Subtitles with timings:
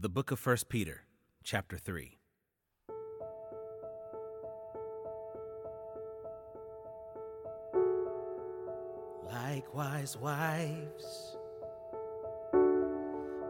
[0.00, 1.02] The book of 1 Peter,
[1.42, 2.16] chapter 3.
[9.26, 11.36] Likewise, wives,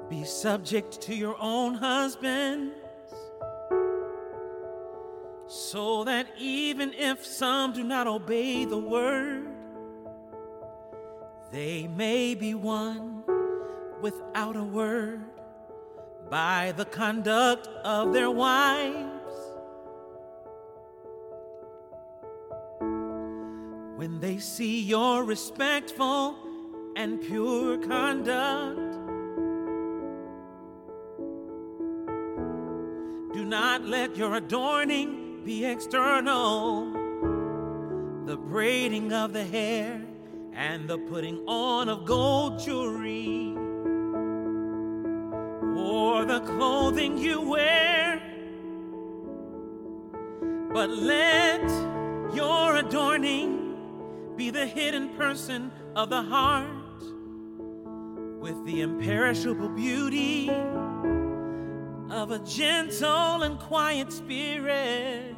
[0.08, 2.72] be subject to your own husbands,
[5.48, 9.48] so that even if some do not obey the word,
[11.52, 13.22] they may be won
[14.00, 15.20] without a word
[16.30, 19.06] by the conduct of their wives.
[23.96, 26.36] When they see your respectful
[26.96, 28.92] and pure conduct,
[33.34, 36.92] do not let your adorning be external,
[38.26, 40.02] the braiding of the hair
[40.52, 43.37] and the putting on of gold jewelry
[46.38, 48.22] the clothing you wear.
[50.72, 51.68] But let
[52.34, 53.74] your adorning
[54.36, 57.02] be the hidden person of the heart
[58.40, 60.48] with the imperishable beauty
[62.10, 65.34] of a gentle and quiet spirit,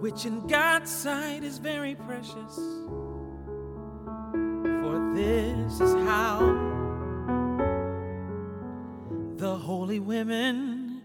[0.00, 2.54] which in God's sight is very precious.
[4.82, 6.27] For this is how
[9.68, 11.02] holy women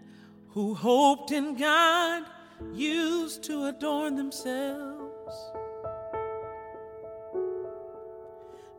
[0.52, 2.24] who hoped in God
[2.74, 5.36] used to adorn themselves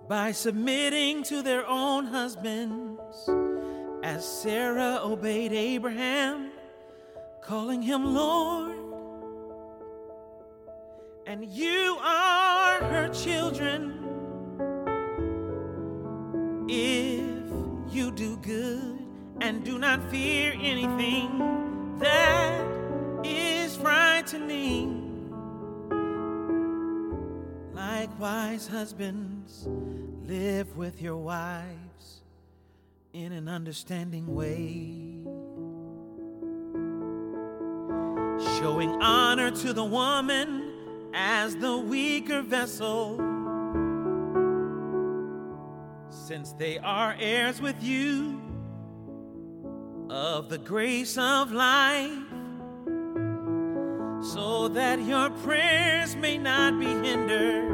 [0.08, 3.28] by submitting to their own husbands,
[4.02, 6.50] as Sarah obeyed Abraham,
[7.42, 8.78] calling him Lord.
[11.26, 14.03] And you are her children
[19.44, 22.64] and do not fear anything that
[23.24, 25.02] is frightening.
[27.74, 29.68] Likewise, husbands,
[30.26, 32.22] live with your wives
[33.12, 35.18] in an understanding way,
[38.58, 40.72] showing honor to the woman
[41.12, 43.18] as the weaker vessel,
[46.08, 48.40] since they are heirs with you
[50.14, 52.12] of the grace of life,
[54.22, 57.68] so that your prayers may not be hindered.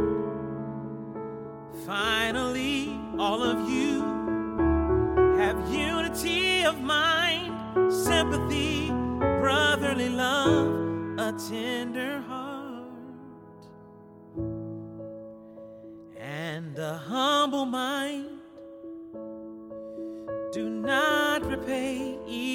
[1.85, 4.01] Finally, all of you
[5.37, 12.87] have unity of mind, sympathy, brotherly love, a tender heart,
[16.19, 18.30] and a humble mind.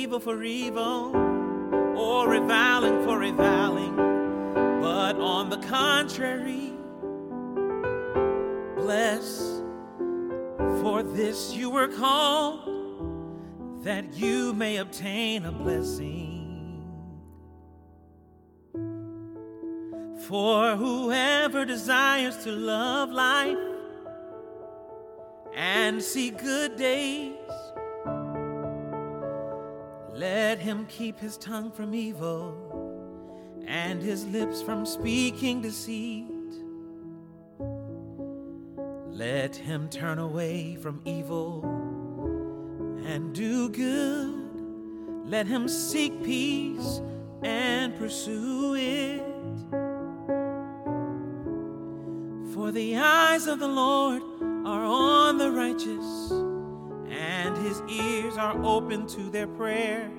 [0.06, 1.16] Evil for evil
[1.98, 3.96] or reviling for reviling,
[4.80, 6.72] but on the contrary,
[8.76, 9.64] bless.
[10.84, 12.70] For this you were called,
[13.84, 16.84] that you may obtain a blessing.
[20.28, 23.58] For whoever desires to love life
[25.56, 27.34] and see good days,
[30.16, 32.56] let him keep his tongue from evil
[33.68, 36.32] and his lips from speaking deceit.
[39.10, 41.64] Let him turn away from evil
[43.06, 45.30] and do good.
[45.30, 47.02] Let him seek peace
[47.44, 49.24] and pursue it.
[52.54, 54.22] For the eyes of the Lord
[54.66, 56.32] are on the righteous,
[57.26, 60.12] and his ears are open to their prayer.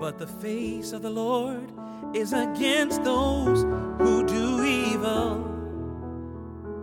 [0.00, 1.70] But the face of the Lord
[2.12, 3.62] is against those
[3.98, 5.38] who do evil.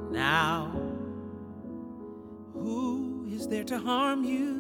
[0.09, 0.72] Now,
[2.53, 4.60] who is there to harm you?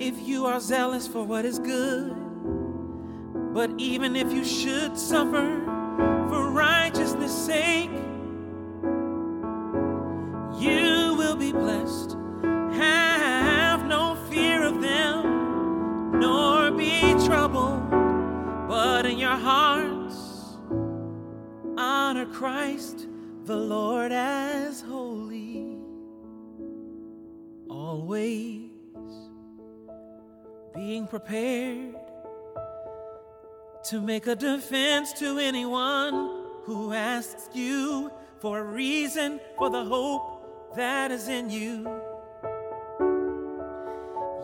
[0.00, 2.14] If you are zealous for what is good,
[3.54, 5.62] but even if you should suffer
[6.28, 7.90] for righteousness' sake,
[22.32, 23.06] Christ
[23.44, 25.76] the Lord as holy.
[27.68, 28.70] Always
[30.74, 31.96] being prepared
[33.84, 38.10] to make a defense to anyone who asks you
[38.40, 41.84] for a reason for the hope that is in you.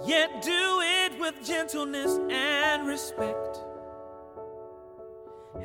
[0.07, 3.63] Yet do it with gentleness and respect,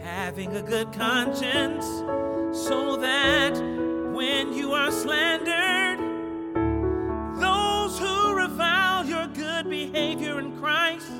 [0.09, 1.85] having a good conscience,
[2.65, 3.53] so that
[4.13, 5.99] when you are slandered,
[7.39, 11.11] those who revile your good behavior in Christ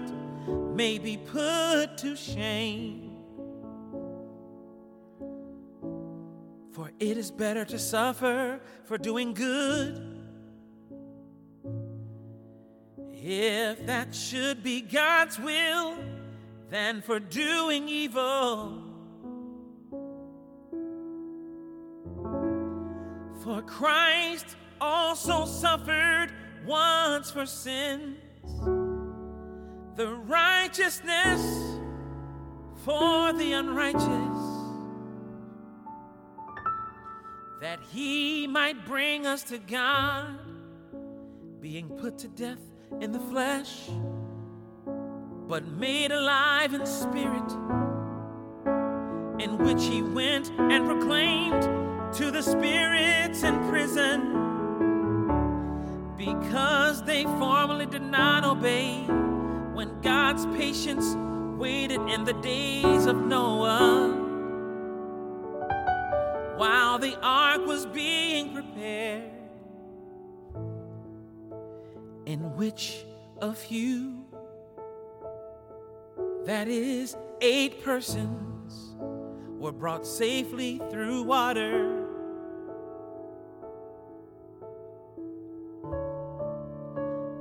[0.74, 3.18] may be put to shame.
[6.72, 10.18] For it is better to suffer for doing good,
[13.14, 15.96] if that should be God's will,
[16.70, 18.84] than for doing evil.
[23.44, 26.32] For Christ also suffered
[26.66, 28.18] once for sins,
[29.96, 31.42] the righteousness
[32.84, 34.04] for the unrighteous.
[37.62, 40.40] That he might bring us to God,
[41.60, 42.62] being put to death
[43.02, 43.90] in the flesh,
[45.50, 47.52] but made alive in spirit,
[49.42, 51.64] in which he went and proclaimed
[52.14, 54.36] to the spirits in prison,
[56.16, 59.04] because they formerly did not obey
[59.74, 61.16] when God's patience
[61.60, 64.28] waited in the days of Noah
[66.58, 69.32] while the ark was being prepared,
[72.28, 73.04] in which
[73.42, 74.19] a few,
[76.50, 78.96] that is, eight persons,
[79.60, 82.08] were brought safely through water.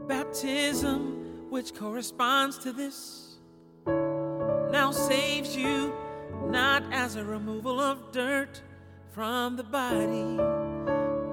[0.06, 3.38] Baptism, which corresponds to this,
[3.86, 5.94] now saves you
[6.44, 8.60] not as a removal of dirt
[9.12, 10.36] from the body,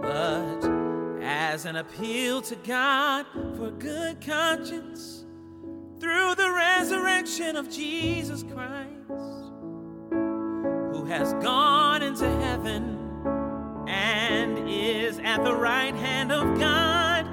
[0.01, 3.25] but as an appeal to God
[3.57, 5.24] for good conscience
[5.99, 8.89] through the resurrection of Jesus Christ,
[10.11, 12.99] who has gone into heaven
[13.87, 17.25] and is at the right hand of God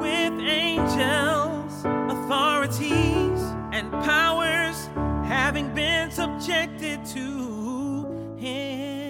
[0.00, 3.40] with angels, authorities,
[3.72, 4.86] and powers
[5.24, 9.09] having been subjected to him.